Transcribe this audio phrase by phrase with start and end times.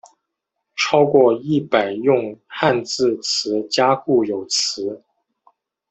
[0.75, 4.99] 超过一百用汉字词加固有词。